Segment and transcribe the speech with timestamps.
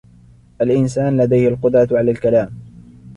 [0.61, 2.49] الإنسان لديه القدرة على الكلام.